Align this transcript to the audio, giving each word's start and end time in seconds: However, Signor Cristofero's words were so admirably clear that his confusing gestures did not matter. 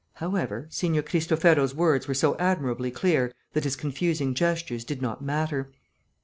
However, 0.13 0.65
Signor 0.71 1.03
Cristofero's 1.03 1.75
words 1.75 2.07
were 2.07 2.15
so 2.15 2.35
admirably 2.37 2.89
clear 2.89 3.31
that 3.53 3.65
his 3.65 3.75
confusing 3.75 4.33
gestures 4.33 4.83
did 4.83 4.99
not 4.99 5.21
matter. 5.23 5.71